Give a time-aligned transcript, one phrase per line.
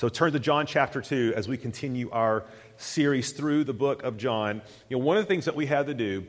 [0.00, 2.44] So turn to John chapter 2 as we continue our
[2.78, 4.62] series through the book of John.
[4.88, 6.24] You know, one of the things that we had to do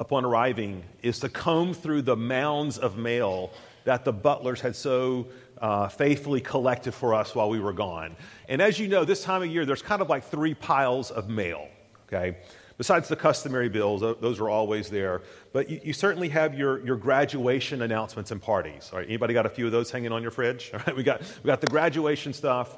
[0.00, 3.52] upon arriving is to comb through the mounds of mail
[3.84, 8.16] that the butlers had so uh, faithfully collected for us while we were gone.
[8.48, 11.28] And as you know, this time of year, there's kind of like three piles of
[11.28, 11.68] mail,
[12.08, 12.38] okay?
[12.78, 15.22] Besides the customary bills, those are always there.
[15.52, 18.88] But you, you, certainly have your, your graduation announcements and parties.
[18.92, 20.70] All right, anybody got a few of those hanging on your fridge?
[20.74, 22.76] All right, we got, we got the graduation stuff.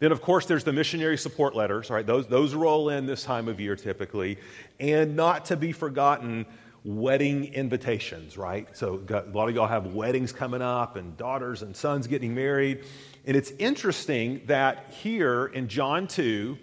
[0.00, 1.90] Then, of course, there's the missionary support letters.
[1.90, 4.36] All right, those, those roll in this time of year typically.
[4.78, 6.44] And not to be forgotten,
[6.84, 8.66] wedding invitations, right?
[8.76, 12.34] So got, a lot of y'all have weddings coming up and daughters and sons getting
[12.34, 12.84] married.
[13.24, 16.58] And it's interesting that here in John 2,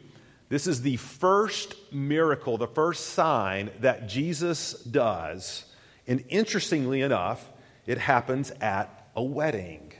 [0.49, 5.65] this is the first miracle, the first sign that Jesus does.
[6.07, 7.47] And interestingly enough,
[7.85, 9.93] it happens at a wedding.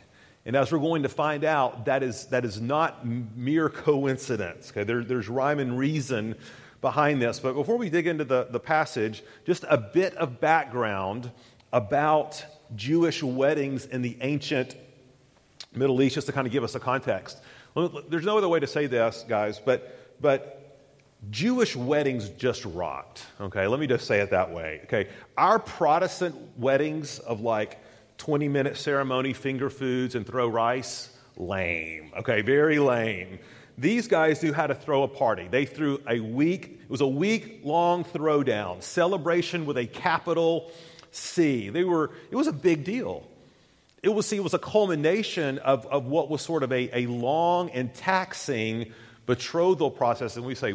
[0.46, 4.72] And as we're going to find out, that is, that is not mere coincidence.
[4.72, 4.84] Okay?
[4.84, 6.36] There, there's rhyme and reason
[6.82, 7.40] behind this.
[7.40, 11.30] But before we dig into the, the passage, just a bit of background
[11.72, 12.44] about
[12.76, 14.76] Jewish weddings in the ancient
[15.76, 17.40] Middle East, just to kind of give us a context.
[18.10, 20.60] There's no other way to say this, guys, but but
[21.30, 23.26] Jewish weddings just rocked.
[23.42, 24.82] Okay, let me just say it that way.
[24.86, 27.80] Okay, our Protestant weddings of like
[28.18, 32.12] 20 minute ceremony, finger foods, and throw rice, lame.
[32.18, 33.40] Okay, very lame.
[33.78, 35.48] These guys knew how to throw a party.
[35.50, 40.72] They threw a week, it was a week long throwdown, celebration with a capital
[41.12, 41.70] C.
[41.70, 43.26] They were, it was a big deal.
[44.04, 47.08] It was, see, it was a culmination of, of what was sort of a, a
[47.08, 48.94] long and taxing
[49.30, 50.74] betrothal process, and we say,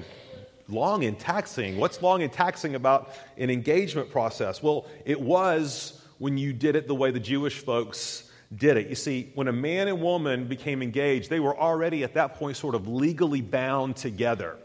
[0.69, 1.77] long and taxing.
[1.77, 4.63] What's long and taxing about an engagement process?
[4.63, 8.89] Well, it was when you did it the way the Jewish folks did it.
[8.89, 12.57] You see, when a man and woman became engaged, they were already at that point
[12.57, 14.57] sort of legally bound together.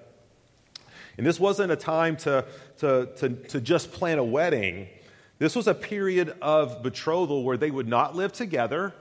[1.17, 2.45] And this wasn't a time to,
[2.77, 4.87] to, to, to just plan a wedding.
[5.39, 8.93] This was a period of betrothal where they would not live together.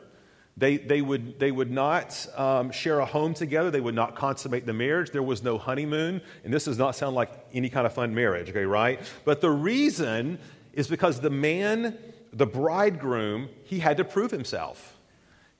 [0.58, 3.70] They, they, would, they would not um, share a home together.
[3.70, 5.12] They would not consummate the marriage.
[5.12, 6.20] There was no honeymoon.
[6.42, 9.00] And this does not sound like any kind of fun marriage, okay, right?
[9.24, 10.40] But the reason
[10.72, 11.96] is because the man,
[12.32, 14.96] the bridegroom, he had to prove himself.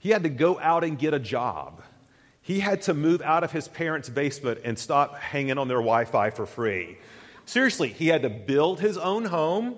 [0.00, 1.80] He had to go out and get a job.
[2.42, 6.06] He had to move out of his parents' basement and stop hanging on their Wi
[6.06, 6.98] Fi for free.
[7.46, 9.76] Seriously, he had to build his own home.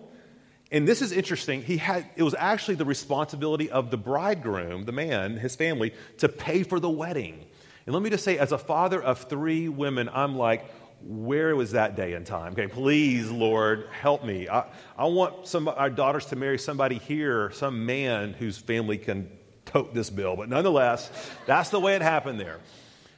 [0.72, 1.62] And this is interesting.
[1.62, 6.28] He had, it was actually the responsibility of the bridegroom, the man, his family, to
[6.28, 7.44] pay for the wedding.
[7.86, 10.70] And let me just say, as a father of three women, I'm like,
[11.02, 12.52] where was that day and time?
[12.52, 14.48] Okay, please, Lord, help me.
[14.48, 14.66] I,
[14.96, 19.30] I want some our daughters to marry somebody here, some man whose family can
[19.64, 20.36] tote this bill.
[20.36, 21.10] But nonetheless,
[21.46, 22.60] that's the way it happened there.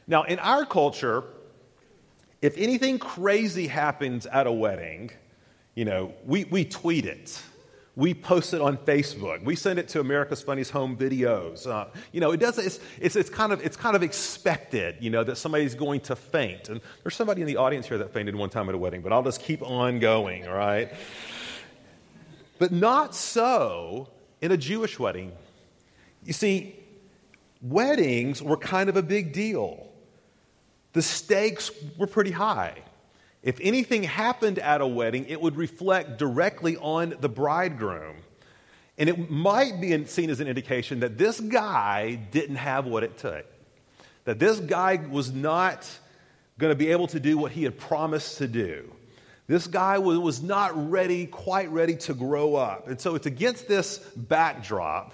[0.07, 1.25] Now, in our culture,
[2.41, 5.11] if anything crazy happens at a wedding,
[5.75, 7.41] you know, we, we tweet it.
[7.95, 9.45] We post it on Facebook.
[9.45, 11.67] We send it to America's Funniest Home Videos.
[11.67, 12.59] Uh, you know, it does.
[12.59, 14.97] It's, it's, it's, kind of it's kind of expected.
[15.01, 16.71] You know that somebody's going to faint.
[16.71, 19.03] And there's somebody in the audience here that fainted one time at a wedding.
[19.03, 20.47] But I'll just keep on going.
[20.47, 20.91] All right.
[22.59, 24.09] But not so
[24.41, 25.33] in a Jewish wedding.
[26.25, 26.77] You see,
[27.61, 29.87] weddings were kind of a big deal.
[30.93, 32.83] The stakes were pretty high.
[33.43, 38.17] If anything happened at a wedding, it would reflect directly on the bridegroom.
[38.99, 43.19] And it might be seen as an indication that this guy didn't have what it
[43.19, 43.45] took.
[44.25, 45.91] That this guy was not
[46.59, 48.93] going to be able to do what he had promised to do.
[49.49, 52.87] This guy was not ready, quite ready to grow up.
[52.87, 55.13] And so it's against this backdrop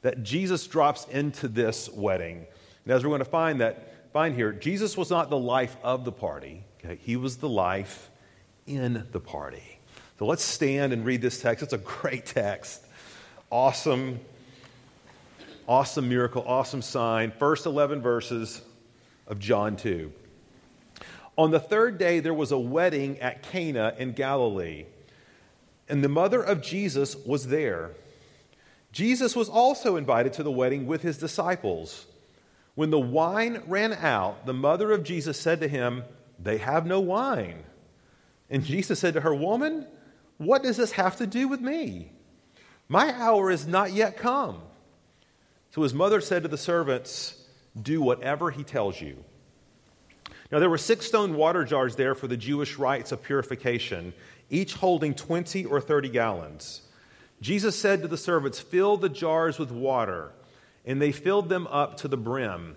[0.00, 2.46] that Jesus drops into this wedding.
[2.84, 6.06] And as we're going to find that find here, Jesus was not the life of
[6.06, 6.64] the party.
[6.78, 6.98] Okay?
[7.02, 8.10] He was the life
[8.66, 9.78] in the party.
[10.18, 11.62] So let's stand and read this text.
[11.62, 12.84] It's a great text.
[13.50, 14.20] Awesome,
[15.66, 17.30] awesome miracle, awesome sign.
[17.30, 18.60] First 11 verses
[19.26, 20.12] of John 2.
[21.36, 24.86] On the third day, there was a wedding at Cana in Galilee,
[25.88, 27.92] and the mother of Jesus was there.
[28.90, 32.06] Jesus was also invited to the wedding with his disciples.
[32.74, 36.02] When the wine ran out, the mother of Jesus said to him,
[36.38, 37.64] they have no wine.
[38.50, 39.86] And Jesus said to her, Woman,
[40.38, 42.12] what does this have to do with me?
[42.88, 44.62] My hour is not yet come.
[45.70, 47.42] So his mother said to the servants,
[47.80, 49.24] Do whatever he tells you.
[50.50, 54.14] Now there were six stone water jars there for the Jewish rites of purification,
[54.48, 56.82] each holding 20 or 30 gallons.
[57.40, 60.32] Jesus said to the servants, Fill the jars with water.
[60.86, 62.76] And they filled them up to the brim.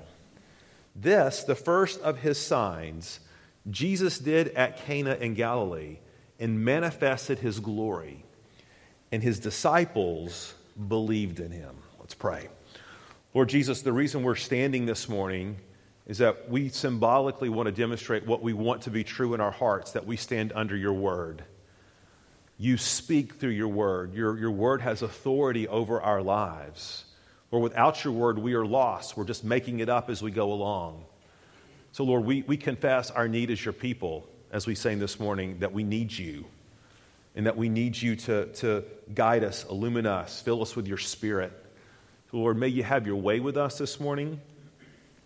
[0.95, 3.19] This, the first of his signs,
[3.69, 5.99] Jesus did at Cana in Galilee
[6.39, 8.25] and manifested his glory,
[9.11, 10.53] and his disciples
[10.87, 11.75] believed in him.
[11.99, 12.49] Let's pray.
[13.33, 15.57] Lord Jesus, the reason we're standing this morning
[16.07, 19.51] is that we symbolically want to demonstrate what we want to be true in our
[19.51, 21.43] hearts, that we stand under your word.
[22.57, 24.13] You speak through your word.
[24.13, 27.05] Your, your word has authority over our lives.
[27.51, 29.17] Or without your word, we are lost.
[29.17, 31.03] We're just making it up as we go along.
[31.91, 35.59] So, Lord, we, we confess our need as your people, as we sang this morning,
[35.59, 36.45] that we need you
[37.35, 38.83] and that we need you to, to
[39.13, 41.51] guide us, illumine us, fill us with your spirit.
[42.29, 44.39] So, Lord, may you have your way with us this morning.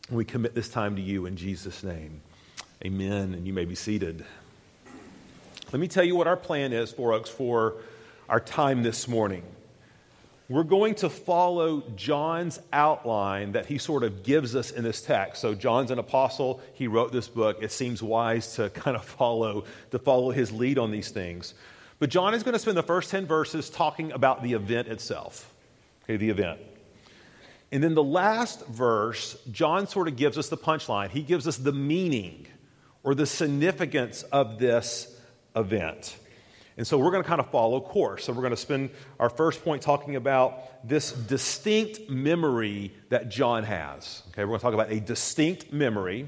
[0.09, 2.21] We commit this time to you in Jesus' name.
[2.83, 3.33] Amen.
[3.33, 4.23] And you may be seated.
[5.71, 7.75] Let me tell you what our plan is for us for
[8.29, 9.43] our time this morning.
[10.47, 15.41] We're going to follow John's outline that he sort of gives us in this text.
[15.41, 17.57] So John's an apostle, he wrote this book.
[17.61, 21.55] It seems wise to kind of follow to follow his lead on these things.
[21.97, 25.51] But John is going to spend the first 10 verses talking about the event itself.
[26.03, 26.59] Okay, the event.
[27.71, 31.09] And then the last verse, John sort of gives us the punchline.
[31.09, 32.45] He gives us the meaning
[33.03, 35.19] or the significance of this
[35.55, 36.17] event.
[36.77, 38.25] And so we're going to kind of follow course.
[38.25, 38.89] So we're going to spend
[39.19, 44.23] our first point talking about this distinct memory that John has.
[44.29, 46.27] Okay, we're going to talk about a distinct memory.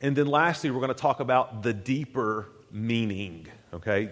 [0.00, 3.48] And then lastly, we're going to talk about the deeper meaning.
[3.74, 4.10] Okay?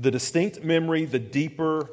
[0.00, 1.88] The distinct memory, the deeper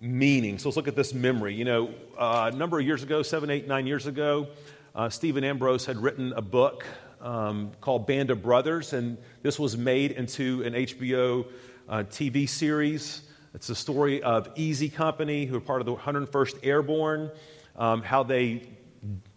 [0.00, 0.58] meaning.
[0.58, 1.54] So let's look at this memory.
[1.54, 4.48] You know, uh, a number of years ago, seven, eight, nine years ago,
[4.94, 6.84] uh, Stephen Ambrose had written a book
[7.20, 11.46] um, called Band of Brothers, and this was made into an HBO
[11.88, 13.22] uh, TV series.
[13.54, 17.30] It's the story of Easy Company, who are part of the 101st Airborne,
[17.76, 18.68] um, how they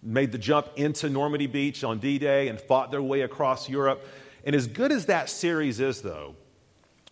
[0.04, 4.06] made the jump into Normandy Beach on D Day and fought their way across Europe.
[4.44, 6.36] And as good as that series is, though,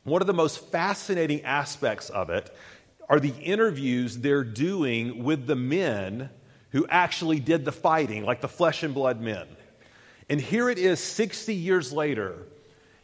[0.03, 2.53] one of the most fascinating aspects of it
[3.07, 6.29] are the interviews they're doing with the men
[6.71, 9.47] who actually did the fighting, like the flesh and blood men.
[10.29, 12.35] And here it is 60 years later,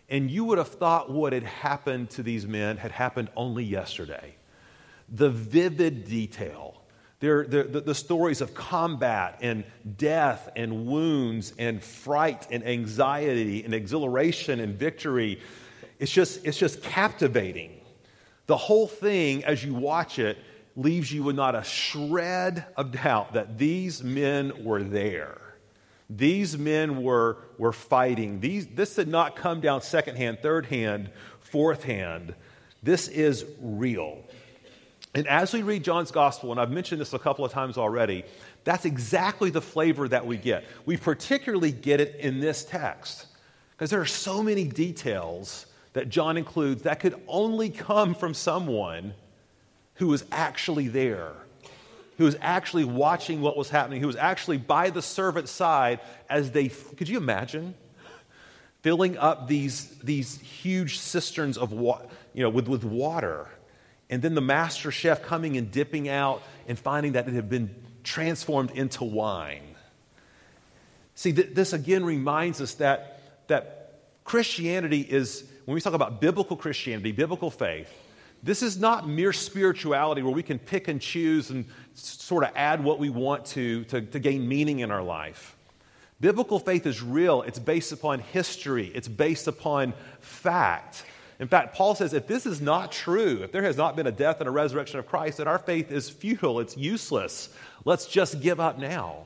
[0.10, 4.36] and you would have thought what had happened to these men had happened only yesterday.
[5.10, 6.81] The vivid detail,
[7.19, 9.63] they're, they're, the, the stories of combat and
[9.98, 15.42] death and wounds and fright and anxiety and exhilaration and victory.
[15.98, 17.81] It's just, it's just captivating.
[18.45, 20.38] The whole thing, as you watch it,
[20.75, 25.39] leaves you with not a shred of doubt that these men were there.
[26.10, 28.40] These men were, were fighting.
[28.40, 31.10] These, this did not come down second hand, third hand,
[31.40, 32.36] fourth hand.
[32.84, 34.24] This is real.
[35.16, 38.25] And as we read John's gospel, and I've mentioned this a couple of times already,
[38.66, 40.66] that's exactly the flavor that we get.
[40.86, 43.28] We particularly get it in this text
[43.72, 49.14] because there are so many details that John includes that could only come from someone
[49.95, 51.31] who was actually there,
[52.18, 56.52] who was actually watching what was happening, who was actually by the servant's side as
[56.52, 57.76] they, could you imagine?
[58.81, 63.48] Filling up these, these huge cisterns of water, you know, with, with water.
[64.10, 67.74] And then the master chef coming and dipping out and finding that it had been
[68.04, 69.76] transformed into wine.
[71.16, 76.56] See, th- this again reminds us that, that Christianity is when we talk about biblical
[76.56, 77.92] Christianity, biblical faith,
[78.45, 82.83] this is not mere spirituality where we can pick and choose and sort of add
[82.83, 85.57] what we want to, to, to gain meaning in our life.
[86.21, 87.42] Biblical faith is real.
[87.42, 91.06] It's based upon history, it's based upon fact.
[91.40, 94.11] In fact, Paul says if this is not true, if there has not been a
[94.11, 97.49] death and a resurrection of Christ, then our faith is futile, it's useless.
[97.83, 99.23] Let's just give up now.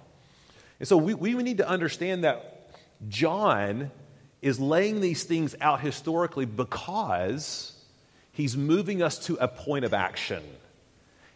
[0.79, 2.71] And so we, we need to understand that
[3.09, 3.91] John
[4.41, 7.75] is laying these things out historically because
[8.39, 10.41] he's moving us to a point of action.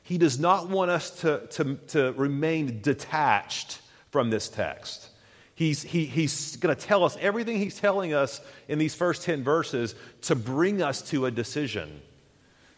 [0.04, 5.10] He does not want us to, to, to remain detached from this text.
[5.54, 9.44] He's, he, he's going to tell us everything he's telling us in these first 10
[9.44, 12.02] verses to bring us to a decision.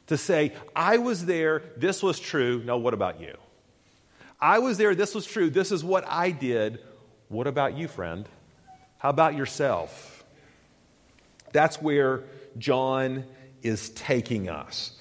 [0.07, 3.37] To say, I was there, this was true, now what about you?
[4.41, 6.79] I was there, this was true, this is what I did.
[7.29, 8.27] What about you, friend?
[8.97, 10.25] How about yourself?
[11.51, 12.23] That's where
[12.57, 13.25] John
[13.65, 14.91] is taking us.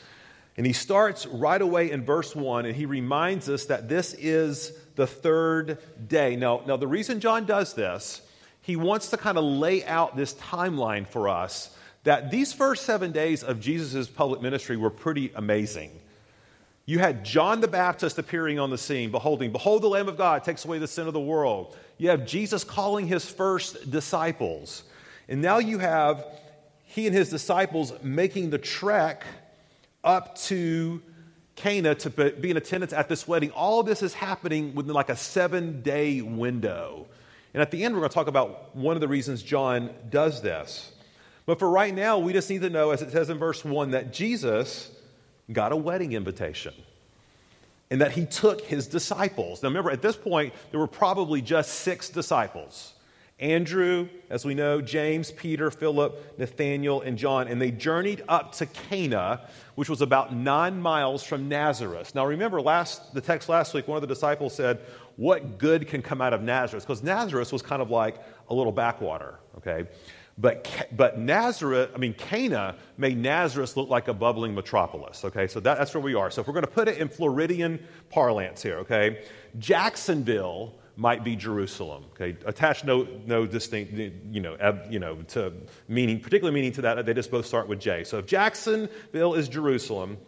[0.57, 4.73] And he starts right away in verse 1, and he reminds us that this is
[4.95, 5.79] the third
[6.09, 6.37] day.
[6.37, 8.23] Now, now the reason John does this,
[8.63, 13.13] he wants to kind of lay out this timeline for us that these first seven
[13.13, 15.91] days of Jesus' public ministry were pretty amazing.
[16.87, 20.45] You had John the Baptist appearing on the scene, beholding, Behold, the Lamb of God
[20.45, 21.77] takes away the sin of the world.
[21.97, 24.85] You have Jesus calling his first disciples.
[25.29, 26.27] And now you have
[26.95, 29.25] he and his disciples making the trek
[30.05, 31.03] up to
[31.57, 33.51] Cana to be in attendance at this wedding.
[33.51, 37.07] All this is happening within like a seven day window.
[37.53, 40.41] And at the end, we're going to talk about one of the reasons John does
[40.41, 40.93] this.
[41.47, 43.91] But for right now, we just need to know, as it says in verse 1,
[43.91, 44.91] that Jesus
[45.53, 46.75] got a wedding invitation
[47.91, 49.65] and that he took his disciples.
[49.65, 52.94] Now, remember, at this point, there were probably just six disciples.
[53.41, 58.67] Andrew, as we know, James, Peter, Philip, Nathaniel, and John, and they journeyed up to
[58.67, 62.15] Cana, which was about nine miles from Nazareth.
[62.15, 64.81] Now, remember, last the text last week, one of the disciples said,
[65.17, 68.17] "What good can come out of Nazareth?" Because Nazareth was kind of like
[68.49, 69.41] a little backwater.
[69.59, 69.87] Okay,
[70.37, 75.47] but, but Nazareth, I mean, Cana made Nazareth look like a bubbling metropolis, okay?
[75.47, 76.31] So that, that's where we are.
[76.31, 79.23] So if we're going to put it in Floridian parlance here, okay?
[79.59, 82.37] Jacksonville might be Jerusalem, okay?
[82.47, 84.57] Attach no, no distinct, you know,
[84.89, 85.53] you know, to
[85.89, 88.05] meaning, particular meaning to that, they just both start with J.
[88.05, 90.19] So if Jacksonville is Jerusalem,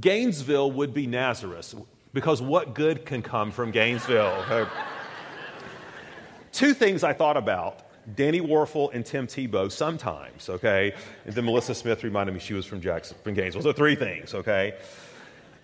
[0.00, 1.74] Gainesville would be Nazareth,
[2.12, 4.68] because what good can come from Gainesville?
[6.52, 10.94] Two things I thought about Danny Wuerffel and Tim Tebow sometimes, okay?
[11.24, 13.62] And then Melissa Smith reminded me she was from Jackson, from Gainesville.
[13.62, 14.74] So three things, okay?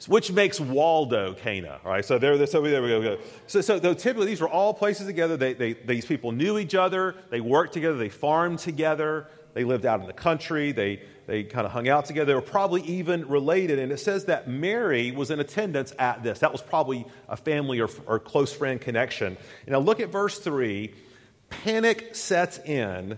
[0.07, 2.05] Which makes Waldo Cana, right?
[2.05, 3.19] So there, so there we go.
[3.47, 5.37] So, so typically these were all places together.
[5.37, 7.15] They, they, these people knew each other.
[7.31, 7.97] They worked together.
[7.97, 9.29] They farmed together.
[9.55, 10.73] They lived out in the country.
[10.73, 12.27] They, they kind of hung out together.
[12.27, 13.79] They were probably even related.
[13.79, 16.41] And it says that Mary was in attendance at this.
[16.41, 19.37] That was probably a family or, or close friend connection.
[19.67, 20.93] Now look at verse 3
[21.49, 23.17] panic sets in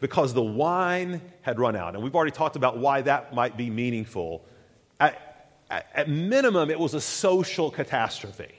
[0.00, 1.94] because the wine had run out.
[1.94, 4.44] And we've already talked about why that might be meaningful.
[5.70, 8.54] At minimum, it was a social catastrophe.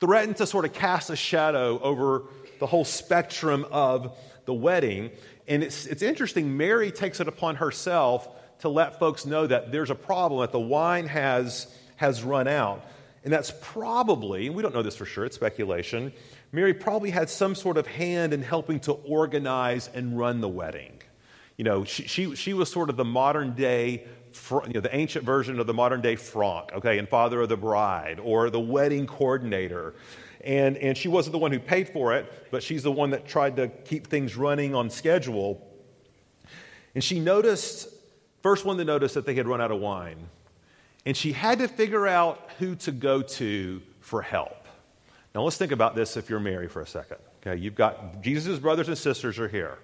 [0.00, 2.22] Threatened to sort of cast a shadow over
[2.58, 5.10] the whole spectrum of the wedding.
[5.46, 8.28] And it's, it's interesting, Mary takes it upon herself
[8.60, 12.84] to let folks know that there's a problem, that the wine has, has run out.
[13.24, 16.12] And that's probably, we don't know this for sure, it's speculation,
[16.50, 20.92] Mary probably had some sort of hand in helping to organize and run the wedding.
[21.56, 24.06] You know, she, she, she was sort of the modern day,
[24.66, 27.56] you know, the ancient version of the modern day Franck, okay, and father of the
[27.56, 29.94] bride, or the wedding coordinator.
[30.42, 33.26] And, and she wasn't the one who paid for it, but she's the one that
[33.26, 35.66] tried to keep things running on schedule.
[36.94, 37.88] And she noticed,
[38.42, 40.28] first one to notice that they had run out of wine.
[41.04, 44.66] And she had to figure out who to go to for help.
[45.34, 47.18] Now let's think about this if you're Mary for a second.
[47.40, 49.78] Okay, you've got Jesus' brothers and sisters are here.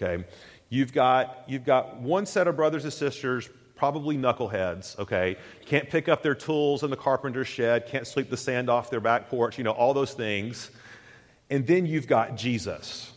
[0.00, 0.24] Okay,
[0.68, 4.98] you've got you've got one set of brothers and sisters, probably knuckleheads.
[4.98, 8.90] Okay, can't pick up their tools in the carpenter's shed, can't sweep the sand off
[8.90, 9.56] their back porch.
[9.56, 10.70] You know all those things.
[11.48, 13.10] And then you've got Jesus,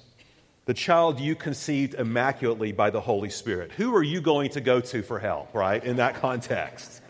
[0.66, 3.74] the child you conceived immaculately by the Holy Spirit.
[3.74, 5.54] Who are you going to go to for help?
[5.54, 7.02] Right in that context.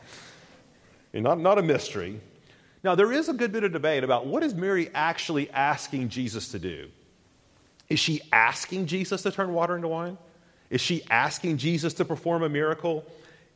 [1.14, 2.20] Not, not a mystery.
[2.84, 6.48] Now, there is a good bit of debate about what is Mary actually asking Jesus
[6.50, 6.90] to do?
[7.90, 10.18] Is she asking Jesus to turn water into wine?
[10.70, 13.06] Is she asking Jesus to perform a miracle?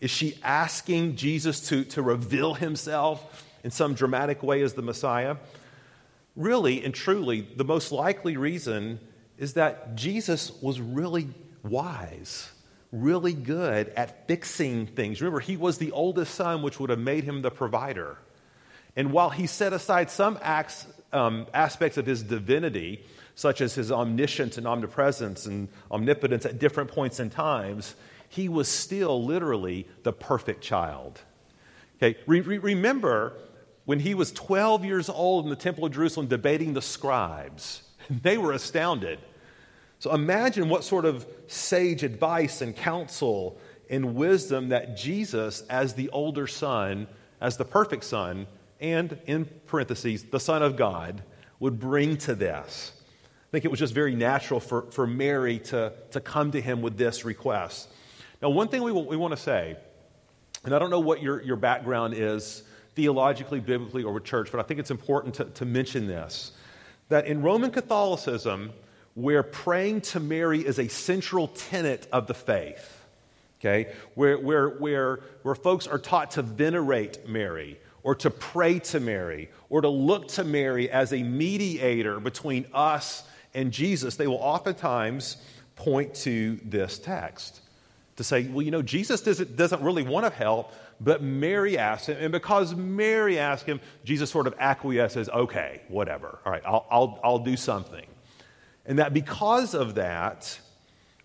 [0.01, 5.37] Is she asking Jesus to, to reveal himself in some dramatic way as the Messiah?
[6.35, 8.99] Really and truly, the most likely reason
[9.37, 11.29] is that Jesus was really
[11.63, 12.51] wise,
[12.91, 15.21] really good at fixing things.
[15.21, 18.17] Remember, he was the oldest son, which would have made him the provider.
[18.95, 23.03] And while he set aside some acts, um, aspects of his divinity,
[23.35, 27.95] such as his omniscience and omnipresence and omnipotence at different points in times,
[28.29, 31.22] he was still literally the perfect child.
[31.98, 33.34] Okay, re- re- remember
[33.86, 38.38] when he was 12 years old in the Temple of Jerusalem debating the scribes, they
[38.38, 39.20] were astounded.
[40.00, 43.58] So imagine what sort of sage advice and counsel
[43.89, 47.08] and wisdom that Jesus, as the older son,
[47.39, 48.48] as the perfect son,
[48.79, 51.24] and, in parentheses, the Son of God
[51.60, 52.91] would bring to this.
[53.24, 56.82] I think it was just very natural for, for Mary to, to come to him
[56.82, 57.88] with this request.
[58.41, 59.77] Now, one thing we, we want to say,
[60.63, 62.63] and I don't know what your, your background is
[62.95, 66.51] theologically, biblically, or with church, but I think it's important to, to mention this
[67.09, 68.73] that in Roman Catholicism,
[69.13, 73.05] where praying to Mary is a central tenet of the faith.
[73.59, 73.93] Okay?
[74.15, 79.49] Where, where, where, where folks are taught to venerate Mary or to pray to Mary
[79.69, 83.23] or to look to Mary as a mediator between us
[83.53, 85.37] and Jesus, they will oftentimes
[85.75, 87.61] point to this text
[88.15, 92.07] to say, well, you know, Jesus doesn't, doesn't really want to help, but Mary asked
[92.07, 92.17] him.
[92.19, 96.39] And because Mary asked him, Jesus sort of acquiesces, okay, whatever.
[96.45, 98.05] All right, I'll, I'll, I'll do something.
[98.86, 100.57] And that because of that,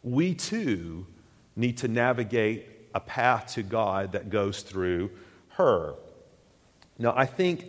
[0.03, 1.07] we too
[1.55, 5.11] need to navigate a path to God that goes through
[5.51, 5.95] her.
[6.99, 7.67] Now, I think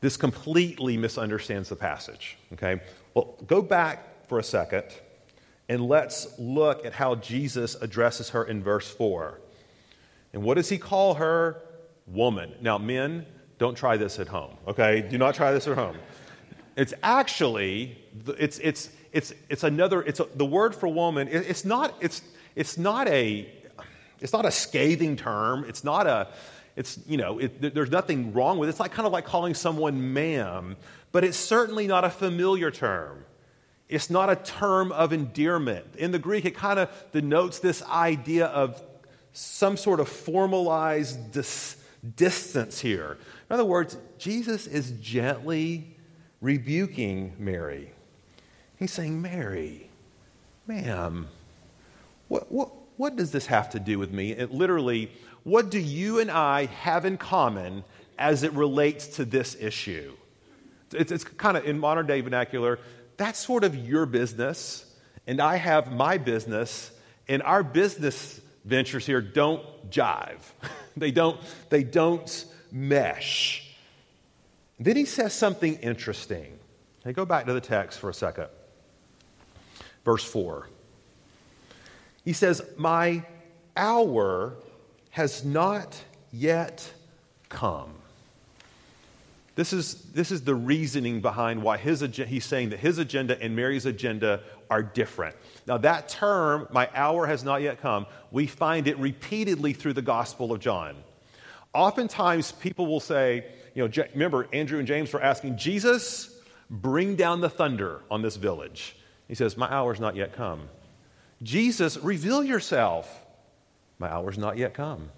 [0.00, 2.82] this completely misunderstands the passage, okay?
[3.14, 4.84] Well, go back for a second
[5.72, 9.40] and let's look at how Jesus addresses her in verse 4.
[10.34, 11.62] And what does he call her?
[12.06, 12.52] Woman.
[12.60, 13.24] Now, men,
[13.56, 15.00] don't try this at home, okay?
[15.00, 15.96] Do not try this at home.
[16.76, 17.96] It's actually,
[18.38, 22.20] it's, it's, it's, it's another, it's a, the word for woman, it, it's not, it's,
[22.54, 23.50] it's not a,
[24.20, 25.64] it's not a scathing term.
[25.66, 26.28] It's not a,
[26.76, 28.72] it's, you know, it, there's nothing wrong with it.
[28.72, 30.76] It's like kind of like calling someone ma'am,
[31.12, 33.24] but it's certainly not a familiar term.
[33.92, 35.96] It's not a term of endearment.
[35.96, 38.82] In the Greek, it kind of denotes this idea of
[39.34, 41.76] some sort of formalized dis-
[42.16, 43.18] distance here.
[43.50, 45.94] In other words, Jesus is gently
[46.40, 47.92] rebuking Mary.
[48.78, 49.90] He's saying, Mary,
[50.66, 51.28] ma'am,
[52.28, 54.32] what, what, what does this have to do with me?
[54.32, 55.12] It literally,
[55.44, 57.84] what do you and I have in common
[58.18, 60.14] as it relates to this issue?
[60.94, 62.78] It's, it's kind of in modern day vernacular,
[63.22, 64.84] that's sort of your business,
[65.26, 66.90] and I have my business,
[67.28, 70.40] and our business ventures here don't jive.
[70.96, 73.74] they, don't, they don't mesh.
[74.80, 76.58] Then he says something interesting.
[77.04, 78.48] Hey, go back to the text for a second.
[80.04, 80.68] Verse 4.
[82.24, 83.24] He says, My
[83.76, 84.54] hour
[85.10, 86.92] has not yet
[87.48, 88.01] come.
[89.54, 93.54] This is, this is the reasoning behind why his, he's saying that his agenda and
[93.54, 95.36] Mary's agenda are different.
[95.66, 100.02] Now, that term, my hour has not yet come, we find it repeatedly through the
[100.02, 100.96] Gospel of John.
[101.74, 106.34] Oftentimes, people will say, you know, remember, Andrew and James were asking, Jesus,
[106.70, 108.96] bring down the thunder on this village.
[109.28, 110.68] He says, My hour's not yet come.
[111.42, 113.24] Jesus, reveal yourself.
[113.98, 115.10] My hour's not yet come.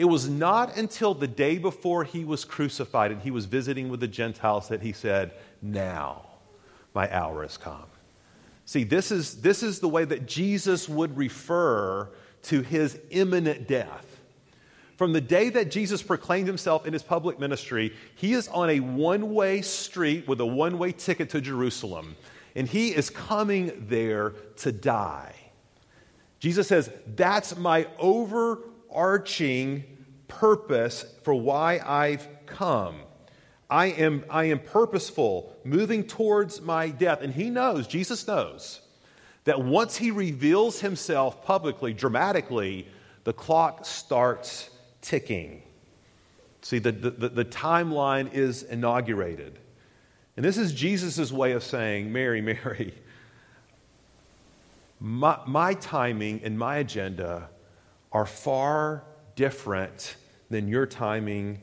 [0.00, 4.00] It was not until the day before he was crucified and he was visiting with
[4.00, 6.22] the Gentiles that he said, Now
[6.94, 7.84] my hour has come.
[8.64, 12.08] See, this is, this is the way that Jesus would refer
[12.44, 14.06] to his imminent death.
[14.96, 18.80] From the day that Jesus proclaimed himself in his public ministry, he is on a
[18.80, 22.16] one way street with a one way ticket to Jerusalem,
[22.56, 25.34] and he is coming there to die.
[26.38, 29.84] Jesus says, That's my overarching
[30.30, 33.00] purpose for why I've come.
[33.68, 37.20] I am, I am purposeful, moving towards my death.
[37.20, 38.80] And he knows, Jesus knows,
[39.44, 42.88] that once he reveals himself publicly, dramatically,
[43.24, 44.70] the clock starts
[45.02, 45.62] ticking.
[46.62, 49.58] See, the, the, the timeline is inaugurated.
[50.36, 52.94] And this is Jesus' way of saying, Mary, Mary,
[54.98, 57.48] my, my timing and my agenda
[58.12, 59.04] are far
[59.40, 60.16] different
[60.50, 61.58] than your timing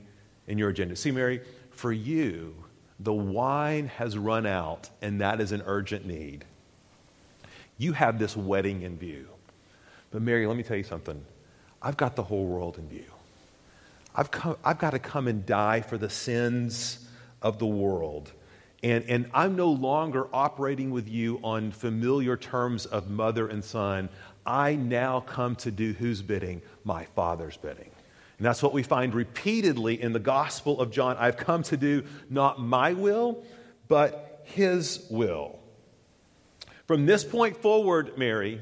[0.47, 0.95] and your agenda.
[0.95, 2.55] See, Mary, for you,
[2.99, 6.43] the wine has run out, and that is an urgent need.
[7.77, 9.27] You have this wedding in view.
[10.09, 11.23] But, Mary, let me tell you something.
[11.79, 13.11] I've got the whole world in view.
[14.15, 17.07] I've, come, I've got to come and die for the sins
[17.43, 18.31] of the world.
[18.81, 24.09] And, and I'm no longer operating with you on familiar terms of mother and son.
[24.47, 26.61] I now come to do whose bidding?
[26.83, 27.91] My Father's bidding.
[28.37, 31.17] And that's what we find repeatedly in the Gospel of John.
[31.17, 33.43] I've come to do not my will,
[33.87, 35.59] but his will.
[36.85, 38.61] From this point forward, Mary,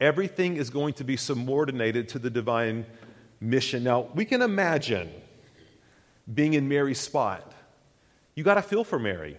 [0.00, 2.84] everything is going to be subordinated to the divine
[3.40, 3.84] mission.
[3.84, 5.10] Now, we can imagine
[6.34, 7.54] being in Mary's spot
[8.38, 9.36] you got to feel for Mary.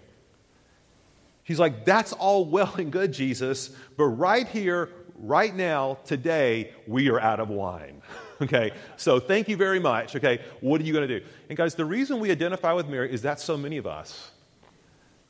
[1.45, 4.89] She's like, that's all well and good, Jesus, but right here,
[5.21, 8.01] right now, today, we are out of wine.
[8.41, 10.15] okay, so thank you very much.
[10.15, 11.25] Okay, what are you going to do?
[11.49, 14.32] And guys, the reason we identify with Mary is that so many of us,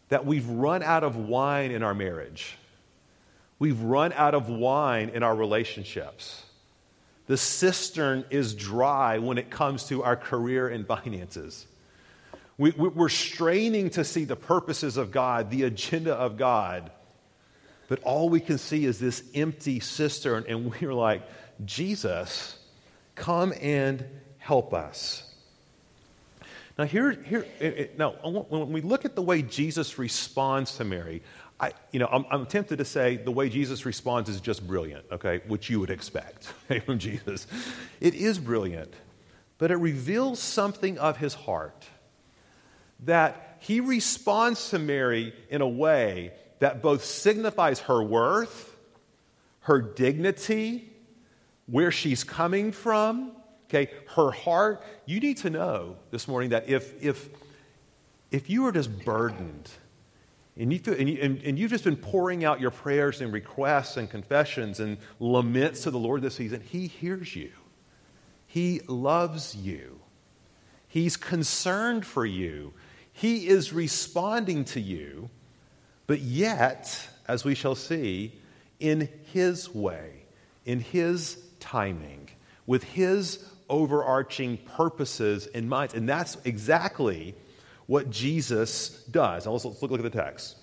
[0.09, 2.57] that we've run out of wine in our marriage,
[3.57, 6.43] we've run out of wine in our relationships.
[7.27, 11.67] The cistern is dry when it comes to our career and finances.
[12.57, 16.91] We, we're straining to see the purposes of God, the agenda of God,
[17.89, 21.23] But all we can see is this empty cistern, and we're like,
[21.65, 22.57] Jesus,
[23.15, 24.05] come and
[24.37, 25.25] help us.
[26.77, 30.85] Now, here, here, eh, eh, now, when we look at the way Jesus responds to
[30.85, 31.23] Mary,
[31.59, 35.05] I, you know, I'm, I'm, tempted to say the way Jesus responds is just brilliant,
[35.11, 36.45] okay, which you would expect
[36.85, 37.47] from Jesus.
[37.99, 38.93] It is brilliant,
[39.57, 41.85] but it reveals something of his heart
[43.01, 48.77] that he responds to Mary in a way that both signifies her worth,
[49.61, 50.89] her dignity,
[51.67, 53.31] where she's coming from,
[53.65, 54.83] okay, her heart.
[55.05, 57.29] You need to know this morning that if, if,
[58.31, 59.69] if you are just burdened,
[60.57, 63.31] and, you feel, and, you, and, and you've just been pouring out your prayers and
[63.31, 67.51] requests and confessions and laments to the Lord this season, He hears you.
[68.45, 69.99] He loves you.
[70.87, 72.73] He's concerned for you.
[73.13, 75.29] He is responding to you,
[76.09, 78.33] but yet, as we shall see,
[78.79, 80.23] in His way,
[80.65, 82.29] in His timing,
[82.65, 85.93] with His overarching purposes in mind.
[85.93, 87.35] And that's exactly
[87.85, 89.45] what Jesus does.
[89.45, 90.57] Now let's, let's look, look at the text.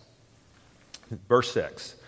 [1.28, 1.92] Verse 6.
[1.92, 1.98] He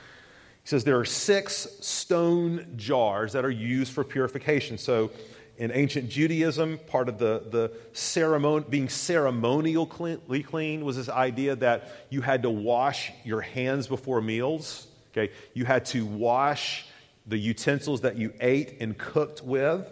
[0.64, 4.78] says, There are six stone jars that are used for purification.
[4.78, 5.12] So,
[5.58, 11.90] in ancient Judaism, part of the, the ceremony, being ceremonially clean was this idea that
[12.10, 14.86] you had to wash your hands before meals.
[15.10, 15.32] Okay?
[15.54, 16.86] You had to wash
[17.26, 19.90] the utensils that you ate and cooked with.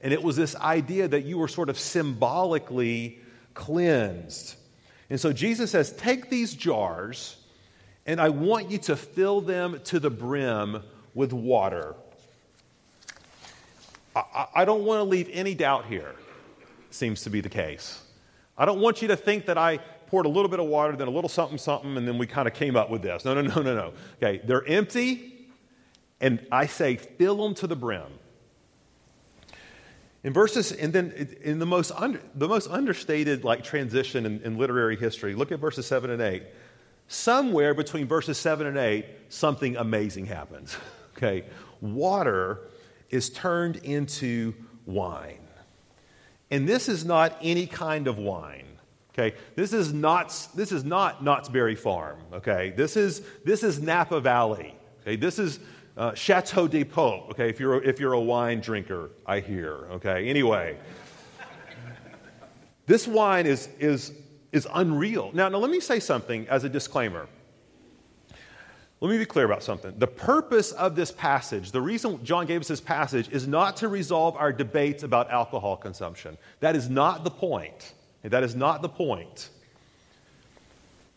[0.00, 3.20] And it was this idea that you were sort of symbolically
[3.52, 4.56] cleansed.
[5.10, 7.36] And so Jesus says, Take these jars,
[8.06, 10.82] and I want you to fill them to the brim
[11.14, 11.94] with water.
[14.54, 16.14] I, don't want to leave any doubt here,
[16.90, 18.02] seems to be the case.
[18.56, 21.08] I don't want you to think that I poured a little bit of water, then
[21.08, 23.24] a little something, something, and then we kind of came up with this.
[23.24, 23.92] No, no, no, no, no.
[24.22, 25.48] Okay, they're empty,
[26.20, 28.12] and I say fill them to the brim.
[30.24, 34.56] In verses, and then in the most, under, the most understated like transition in, in
[34.56, 36.44] literary history, look at verses 7 and 8.
[37.08, 40.76] Somewhere between verses 7 and 8, something amazing happens.
[41.14, 41.44] Okay?
[41.82, 42.62] Water
[43.12, 45.38] is turned into wine.
[46.50, 48.66] And this is not any kind of wine.
[49.10, 49.36] Okay?
[49.54, 52.18] This is not, this is not Knott's Berry Farm.
[52.32, 52.74] Okay?
[52.76, 54.74] This is, this is Napa Valley.
[55.02, 55.14] Okay?
[55.14, 55.60] This is
[55.96, 60.28] uh, Chateau de Pau, okay, if you're, if you're a wine drinker, I hear, okay.
[60.28, 60.78] Anyway,
[62.86, 64.12] this wine is, is,
[64.52, 65.30] is unreal.
[65.34, 67.28] Now, now, let me say something as a disclaimer.
[69.02, 69.92] Let me be clear about something.
[69.98, 73.88] The purpose of this passage, the reason John gave us this passage, is not to
[73.88, 76.38] resolve our debates about alcohol consumption.
[76.60, 77.94] That is not the point.
[78.22, 79.50] That is not the point.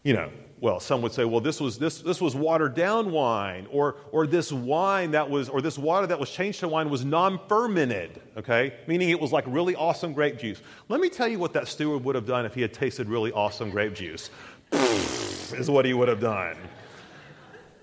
[0.02, 3.68] You know, well, some would say, well, this was, this, this was watered down wine,
[3.70, 7.06] or, or this wine that was, or this water that was changed to wine was
[7.06, 8.74] non fermented, okay?
[8.88, 10.60] Meaning it was like really awesome grape juice.
[10.90, 13.32] Let me tell you what that steward would have done if he had tasted really
[13.32, 14.32] awesome grape juice.
[14.72, 16.58] is what he would have done.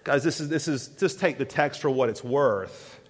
[0.04, 3.00] Guys, this is, this is, just take the text for what it's worth.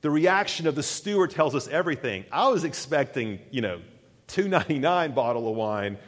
[0.00, 2.24] The reaction of the steward tells us everything.
[2.32, 3.80] I was expecting, you know,
[4.28, 5.98] 299 bottle of wine.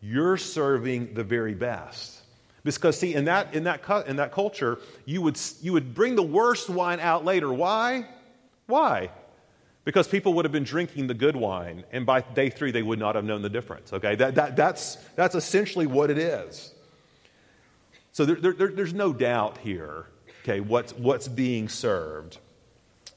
[0.00, 2.20] You're serving the very best.
[2.62, 6.22] Because, see, in that, in that, in that culture, you would, you would bring the
[6.22, 7.52] worst wine out later.
[7.52, 8.06] Why?
[8.66, 9.10] Why?
[9.84, 12.98] Because people would have been drinking the good wine, and by day three, they would
[12.98, 13.92] not have known the difference.
[13.92, 14.16] Okay?
[14.16, 16.74] That, that, that's, that's essentially what it is.
[18.18, 20.06] So there, there, there's no doubt here,
[20.42, 22.38] okay, what's, what's being served.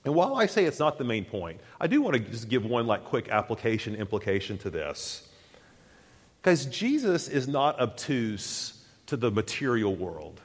[0.05, 2.65] And while I say it's not the main point, I do want to just give
[2.65, 5.27] one like quick application implication to this.
[6.39, 10.39] Because Jesus is not obtuse to the material world,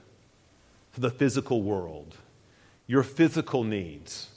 [0.94, 2.16] to the physical world,
[2.86, 4.30] your physical needs.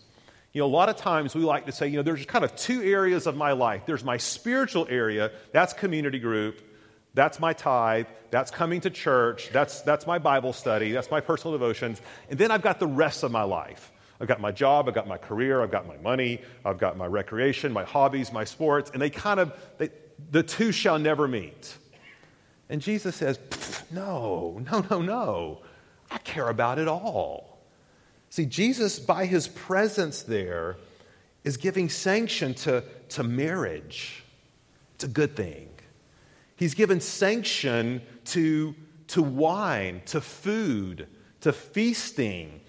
[0.51, 2.57] You know, a lot of times we like to say, you know, there's kind of
[2.57, 3.83] two areas of my life.
[3.85, 6.61] There's my spiritual area, that's community group,
[7.13, 11.57] that's my tithe, that's coming to church, that's, that's my Bible study, that's my personal
[11.57, 12.01] devotions.
[12.29, 13.91] And then I've got the rest of my life.
[14.21, 17.05] I've got my job, I've got my career, I've got my money, I've got my
[17.05, 19.89] recreation, my hobbies, my sports, and they kind of, they,
[20.31, 21.77] the two shall never meet.
[22.69, 23.39] And Jesus says,
[23.91, 25.61] No, no, no, no.
[26.11, 27.59] I care about it all.
[28.29, 30.77] See, Jesus, by his presence there,
[31.43, 34.23] is giving sanction to, to marriage.
[34.95, 35.69] It's a good thing.
[36.59, 38.75] He's given sanction to,
[39.07, 41.07] to wine, to food,
[41.39, 42.59] to feasting,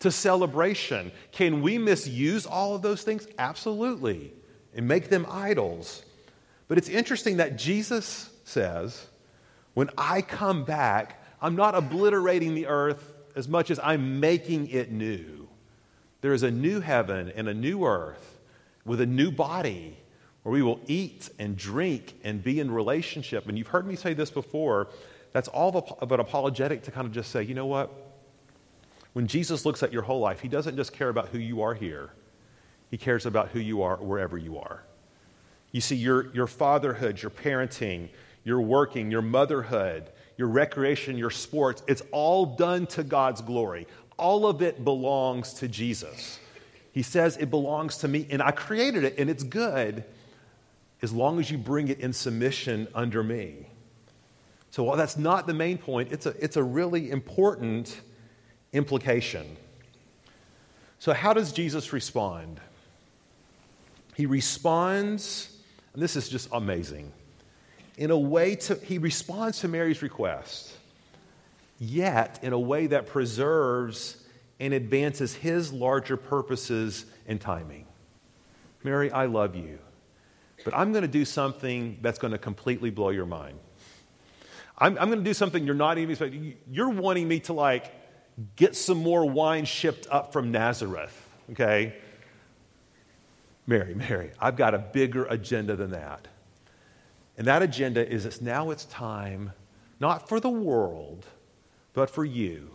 [0.00, 1.10] to celebration.
[1.32, 3.26] Can we misuse all of those things?
[3.38, 4.34] Absolutely,
[4.74, 6.02] and make them idols.
[6.68, 9.06] But it's interesting that Jesus says,
[9.72, 14.92] when I come back, I'm not obliterating the earth as much as I'm making it
[14.92, 15.48] new.
[16.20, 18.40] There is a new heaven and a new earth
[18.84, 19.96] with a new body
[20.48, 23.46] where we will eat and drink and be in relationship.
[23.50, 24.88] And you've heard me say this before.
[25.32, 27.92] That's all of an apologetic to kind of just say, you know what?
[29.12, 31.74] When Jesus looks at your whole life, he doesn't just care about who you are
[31.74, 32.12] here,
[32.90, 34.84] he cares about who you are wherever you are.
[35.72, 38.08] You see, your, your fatherhood, your parenting,
[38.42, 40.08] your working, your motherhood,
[40.38, 43.86] your recreation, your sports, it's all done to God's glory.
[44.16, 46.40] All of it belongs to Jesus.
[46.92, 50.04] He says it belongs to me, and I created it, and it's good
[51.02, 53.66] as long as you bring it in submission under me.
[54.70, 58.00] So while that's not the main point, it's a, it's a really important
[58.72, 59.56] implication.
[60.98, 62.60] So, how does Jesus respond?
[64.14, 65.56] He responds,
[65.94, 67.12] and this is just amazing,
[67.96, 70.72] in a way to, he responds to Mary's request,
[71.78, 74.16] yet in a way that preserves
[74.58, 77.86] and advances his larger purposes and timing.
[78.82, 79.78] Mary, I love you,
[80.68, 83.58] but I'm going to do something that's going to completely blow your mind.
[84.76, 86.58] I'm, I'm going to do something you're not even expecting.
[86.70, 87.90] You're wanting me to like
[88.54, 91.96] get some more wine shipped up from Nazareth, okay?
[93.66, 96.28] Mary, Mary, I've got a bigger agenda than that.
[97.38, 99.54] And that agenda is it's now it's time,
[100.00, 101.24] not for the world,
[101.94, 102.72] but for you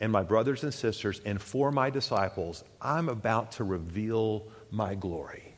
[0.00, 2.64] and my brothers and sisters and for my disciples.
[2.80, 5.49] I'm about to reveal my glory.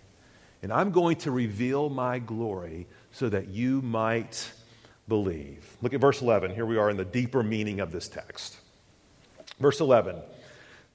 [0.62, 4.50] And I'm going to reveal my glory so that you might
[5.08, 5.76] believe.
[5.82, 6.54] Look at verse 11.
[6.54, 8.56] Here we are in the deeper meaning of this text.
[9.58, 10.16] Verse 11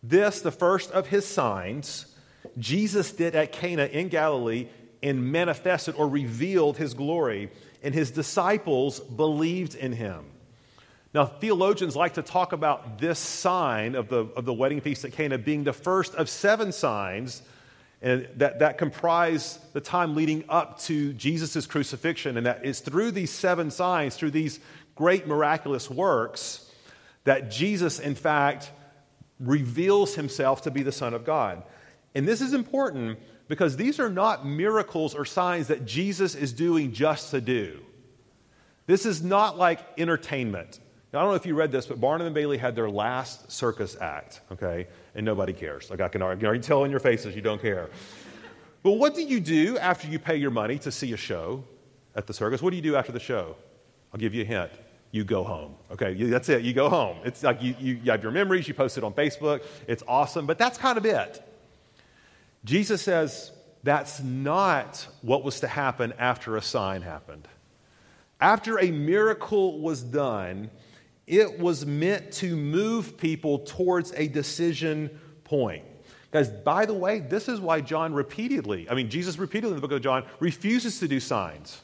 [0.02, 2.16] This, the first of his signs,
[2.58, 4.70] Jesus did at Cana in Galilee
[5.04, 7.52] and manifested or revealed his glory,
[7.84, 10.26] and his disciples believed in him.
[11.14, 15.14] Now, theologians like to talk about this sign of the, of the wedding feast at
[15.14, 17.42] Cana being the first of seven signs
[18.02, 22.38] and that, that comprise the time leading up to Jesus' crucifixion.
[22.38, 24.60] And that is through these seven signs, through these
[24.96, 26.72] great miraculous works,
[27.24, 28.72] that Jesus, in fact,
[29.40, 31.64] reveals himself to be the Son of God.
[32.16, 36.94] And this is important because these are not miracles or signs that Jesus is doing
[36.94, 37.82] just to do.
[38.86, 40.80] This is not like entertainment.
[41.12, 43.52] Now, I don't know if you read this, but Barnum and Bailey had their last
[43.52, 44.88] circus act, okay?
[45.18, 45.90] And nobody cares.
[45.90, 47.90] Like I can already, already tell in your faces you don't care.
[48.84, 51.64] But what do you do after you pay your money to see a show
[52.16, 52.62] at the circus?
[52.62, 53.58] What do you do after the show?
[54.14, 54.72] I'll give you a hint
[55.12, 55.76] you go home.
[55.92, 56.64] Okay, that's it.
[56.64, 57.18] You go home.
[57.24, 59.64] It's like you, you, you have your memories, you post it on Facebook.
[59.88, 61.44] It's awesome, but that's kind of it.
[62.66, 63.52] Jesus says
[63.84, 67.48] that's not what was to happen after a sign happened.
[68.40, 70.70] After a miracle was done,
[71.28, 75.84] it was meant to move people towards a decision point.
[76.32, 79.82] Guys, by the way, this is why John repeatedly, I mean, Jesus repeatedly in the
[79.82, 81.82] book of John refuses to do signs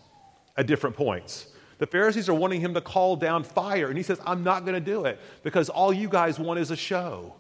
[0.56, 1.47] at different points.
[1.77, 4.75] The Pharisees are wanting him to call down fire, and he says, I'm not going
[4.75, 7.36] to do it because all you guys want is a show.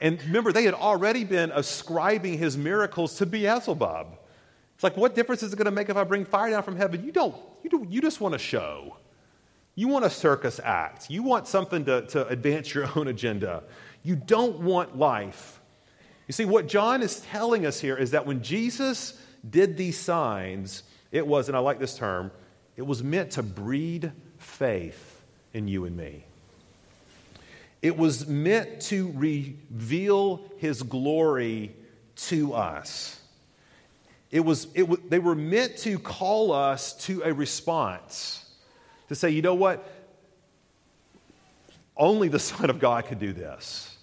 [0.00, 4.18] And remember, they had already been ascribing his miracles to Beelzebub.
[4.74, 6.76] It's like, what difference is it going to make if I bring fire down from
[6.76, 7.04] heaven?
[7.04, 8.96] You don't, you, don't, you just want a show.
[9.76, 11.08] You want a circus act.
[11.08, 13.62] You want something to, to advance your own agenda.
[14.02, 15.60] You don't want life.
[16.26, 20.82] You see, what John is telling us here is that when Jesus did these signs,
[21.12, 22.32] it was, and I like this term,
[22.76, 25.22] it was meant to breed faith
[25.54, 26.24] in you and me.
[27.82, 31.76] It was meant to reveal his glory
[32.16, 33.20] to us.
[34.30, 38.44] It was, it, they were meant to call us to a response,
[39.08, 39.86] to say, you know what?
[41.96, 43.96] Only the Son of God could do this.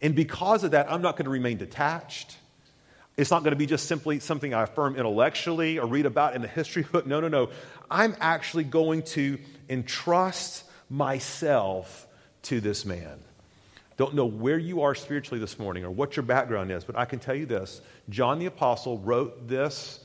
[0.00, 2.36] And because of that, I'm not going to remain detached.
[3.16, 6.42] It's not going to be just simply something I affirm intellectually or read about in
[6.42, 7.06] the history book.
[7.06, 7.50] No, no, no.
[7.90, 12.06] I'm actually going to entrust myself
[12.42, 13.18] to this man.
[13.96, 17.04] Don't know where you are spiritually this morning or what your background is, but I
[17.04, 20.00] can tell you this John the Apostle wrote this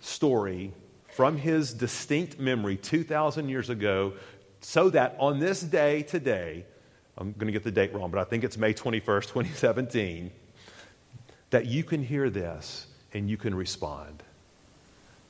[0.00, 0.72] story
[1.12, 4.14] from his distinct memory 2,000 years ago
[4.60, 6.64] so that on this day today,
[7.18, 10.30] I'm going to get the date wrong, but I think it's May 21st, 2017,
[11.50, 14.22] that you can hear this and you can respond.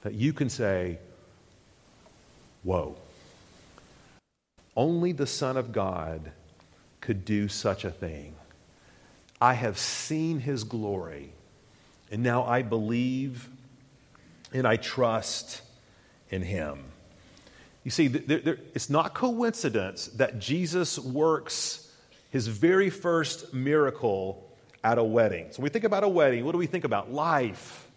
[0.02, 0.98] That you can say,
[2.62, 2.96] Whoa.
[4.76, 6.30] Only the Son of God
[7.00, 8.34] could do such a thing.
[9.40, 11.32] I have seen his glory,
[12.12, 13.48] and now I believe
[14.52, 15.62] and I trust
[16.32, 16.80] in him.
[17.84, 21.90] You see, there, there, it's not coincidence that Jesus works
[22.30, 24.50] his very first miracle
[24.82, 25.48] at a wedding.
[25.50, 27.12] So, when we think about a wedding, what do we think about?
[27.12, 27.88] Life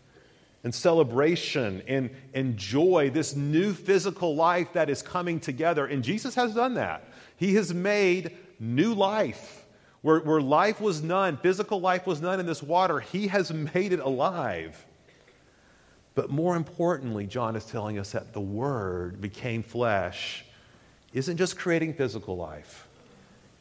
[0.64, 5.86] and celebration and, and joy, this new physical life that is coming together.
[5.86, 7.08] And Jesus has done that.
[7.38, 9.64] He has made new life.
[10.02, 13.94] Where, where life was none, physical life was none in this water, He has made
[13.94, 14.86] it alive.
[16.16, 20.46] But more importantly, John is telling us that the Word became flesh
[21.14, 22.88] isn't just creating physical life,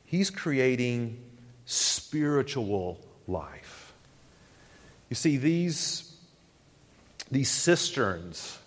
[0.06, 1.18] He's creating
[1.66, 3.92] spiritual life.
[5.10, 6.16] You see, these,
[7.30, 8.58] these cisterns,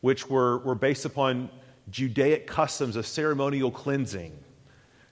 [0.00, 1.50] which were, were based upon
[1.90, 4.36] Judaic customs of ceremonial cleansing,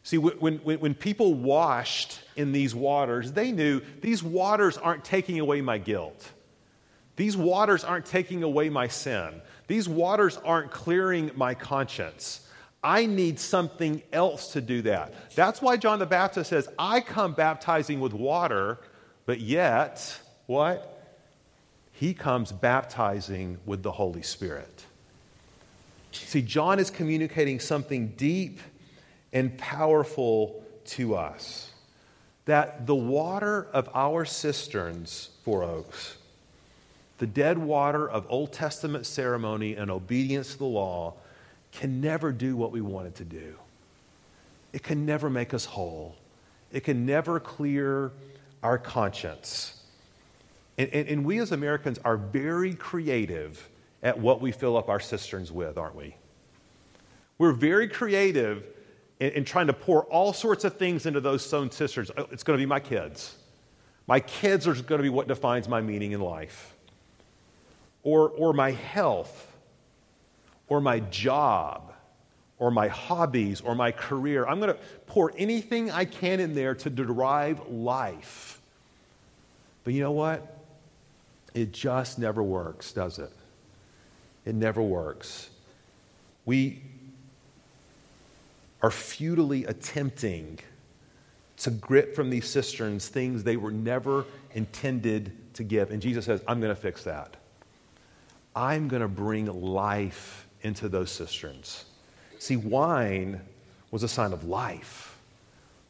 [0.05, 5.39] See, when, when, when, people washed in these waters, they knew these waters aren't taking
[5.39, 6.33] away my guilt.
[7.19, 9.43] These waters aren't taking away my sin.
[9.67, 12.47] These waters aren't clearing my conscience.
[12.81, 15.13] I need something else to do that.
[15.35, 18.79] That's why John the Baptist says, I come baptizing with water,
[19.27, 21.17] but yet, what?
[21.91, 24.85] He comes baptizing with the Holy Spirit.
[26.13, 28.61] See, John is communicating something deep
[29.33, 31.73] and powerful to us
[32.45, 36.18] that the water of our cisterns, for Oaks,
[37.19, 41.15] the dead water of Old Testament ceremony and obedience to the law,
[41.73, 43.55] can never do what we want it to do.
[44.73, 46.17] It can never make us whole.
[46.73, 48.13] It can never clear
[48.63, 49.83] our conscience.
[50.77, 53.69] And, and, and, we as Americans are very creative
[54.03, 56.15] at what we fill up our cisterns with, aren't we?
[57.39, 58.65] We're very creative
[59.19, 62.11] in, in trying to pour all sorts of things into those stone cisterns.
[62.17, 63.37] Oh, it's going to be my kids.
[64.07, 66.75] My kids are going to be what defines my meaning in life.
[68.03, 69.57] Or, or my health
[70.69, 71.93] or my job
[72.59, 74.47] or my hobbies or my career.
[74.47, 78.61] I'm going to pour anything I can in there to derive life.
[79.85, 80.59] But you know what?
[81.55, 83.33] It just never works, does it?
[84.45, 85.51] It never works.
[86.45, 86.83] We
[88.83, 90.59] are futilely attempting
[91.59, 95.91] to grip from these cisterns things they were never intended to give.
[95.91, 97.38] And Jesus says, I'm going to fix that.
[98.59, 101.85] I'm going to bring life into those cisterns.
[102.41, 103.41] See, wine
[103.93, 105.17] was a sign of life.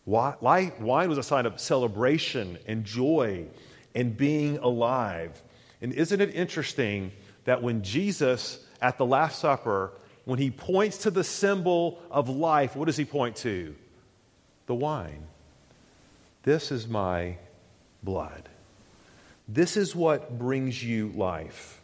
[0.04, 0.72] Wine
[1.08, 3.46] was a sign of celebration and joy
[3.94, 5.42] and being alive.
[5.80, 7.12] And isn't it interesting
[7.44, 9.92] that when Jesus at the Last Supper,
[10.26, 13.74] when he points to the symbol of life, what does he point to?
[14.66, 15.26] The wine.
[16.42, 17.38] This is my
[18.02, 18.48] blood.
[19.48, 21.77] This is what brings you life.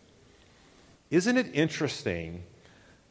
[1.15, 2.43] Isn't it interesting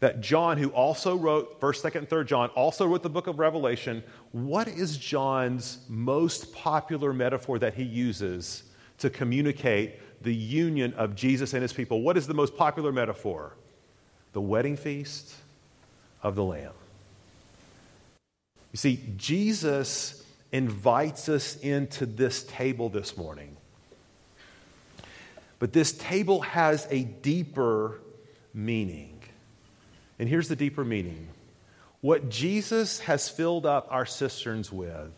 [0.01, 3.39] that John, who also wrote 1st, 2nd, and 3rd John, also wrote the book of
[3.39, 8.63] Revelation, what is John's most popular metaphor that he uses
[8.97, 12.01] to communicate the union of Jesus and his people?
[12.01, 13.53] What is the most popular metaphor?
[14.33, 15.33] The wedding feast
[16.21, 16.73] of the Lamb.
[18.73, 23.52] You see, Jesus invites us into this table this morning.
[25.63, 28.01] But this table has a deeper
[28.53, 29.21] meaning.
[30.19, 31.29] And here's the deeper meaning
[32.01, 35.13] what Jesus has filled up our cisterns with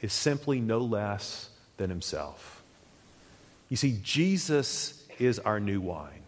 [0.00, 2.64] is simply no less than himself.
[3.68, 6.24] You see, Jesus is our new wine.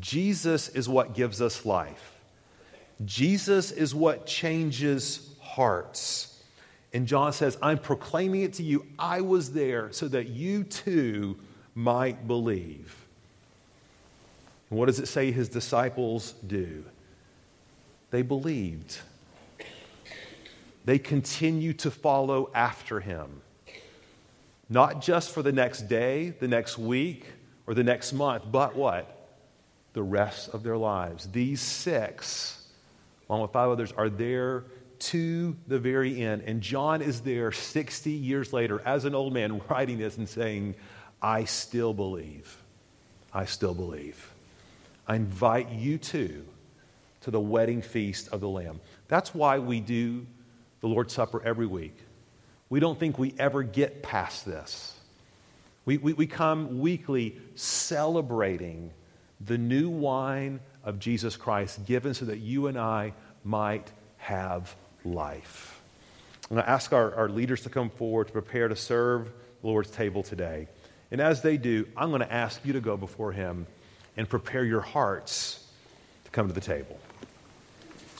[0.00, 2.14] Jesus is what gives us life.
[3.04, 6.42] Jesus is what changes hearts.
[6.94, 8.86] And John says, I'm proclaiming it to you.
[8.98, 11.36] I was there so that you too
[11.76, 13.06] might believe.
[14.70, 16.84] And what does it say his disciples do?
[18.10, 18.98] They believed.
[20.84, 23.42] They continue to follow after him.
[24.68, 27.26] Not just for the next day, the next week,
[27.66, 29.28] or the next month, but what?
[29.92, 31.28] The rest of their lives.
[31.30, 32.68] These six,
[33.28, 34.64] along with five others, are there
[34.98, 36.42] to the very end.
[36.46, 40.74] And John is there 60 years later as an old man writing this and saying,
[41.20, 42.56] I still believe.
[43.32, 44.32] I still believe.
[45.06, 46.44] I invite you too
[47.22, 48.80] to the wedding feast of the Lamb.
[49.08, 50.26] That's why we do
[50.80, 51.96] the Lord's Supper every week.
[52.68, 54.94] We don't think we ever get past this.
[55.84, 58.90] We, we, we come weekly celebrating
[59.40, 63.12] the new wine of Jesus Christ given so that you and I
[63.44, 65.80] might have life.
[66.50, 69.30] I'm going to ask our, our leaders to come forward to prepare to serve
[69.62, 70.68] the Lord's table today.
[71.10, 73.66] And as they do, I'm going to ask you to go before Him
[74.16, 75.64] and prepare your hearts
[76.24, 76.98] to come to the table.